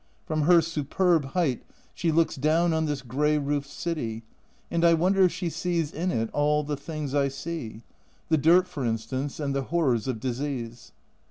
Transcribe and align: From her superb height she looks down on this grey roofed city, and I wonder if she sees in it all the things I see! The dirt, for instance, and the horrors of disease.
From 0.25 0.41
her 0.47 0.61
superb 0.63 1.25
height 1.25 1.61
she 1.93 2.11
looks 2.11 2.35
down 2.35 2.73
on 2.73 2.85
this 2.85 3.03
grey 3.03 3.37
roofed 3.37 3.69
city, 3.69 4.23
and 4.71 4.83
I 4.83 4.95
wonder 4.95 5.21
if 5.25 5.31
she 5.31 5.47
sees 5.47 5.91
in 5.91 6.09
it 6.09 6.31
all 6.33 6.63
the 6.63 6.75
things 6.75 7.13
I 7.13 7.27
see! 7.27 7.83
The 8.29 8.37
dirt, 8.39 8.67
for 8.67 8.83
instance, 8.83 9.39
and 9.39 9.53
the 9.53 9.65
horrors 9.65 10.07
of 10.07 10.19
disease. 10.19 10.91